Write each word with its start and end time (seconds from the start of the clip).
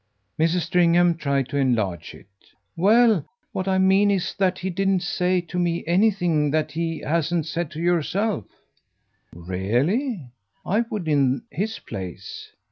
Mrs. 0.39 0.61
Stringham 0.61 1.13
tried 1.15 1.47
to 1.49 1.57
enlarge 1.57 2.15
it. 2.15 2.25
"Well, 2.75 3.23
what 3.51 3.67
I 3.67 3.77
mean 3.77 4.09
is 4.09 4.33
that 4.39 4.57
he 4.57 4.71
didn't 4.71 5.01
say 5.03 5.41
to 5.41 5.59
me 5.59 5.83
anything 5.85 6.49
that 6.49 6.71
he 6.71 7.01
hasn't 7.01 7.45
said 7.45 7.69
to 7.69 7.79
yourself." 7.79 8.45
"Really? 9.31 10.25
I 10.65 10.85
would 10.89 11.07
in 11.07 11.43
his 11.51 11.77
place!" 11.77 12.49